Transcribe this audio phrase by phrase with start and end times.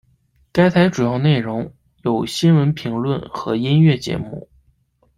[0.51, 4.49] 该台主要内容有新闻评论和音乐节目。